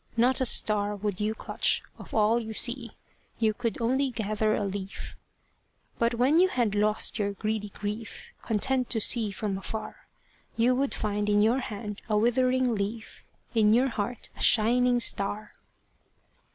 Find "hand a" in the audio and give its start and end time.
11.59-12.17